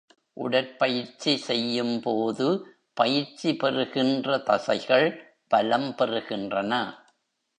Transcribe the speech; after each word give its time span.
உடற்பயிற்சி 0.33 1.37
செய்யும் 1.37 2.01
போது, 2.01 2.47
பயிற்சி 2.93 3.55
பெறுகின்ற 3.55 4.37
தசைகள் 4.37 5.07
பலம் 5.47 5.95
பெறுகின்றன. 5.97 6.73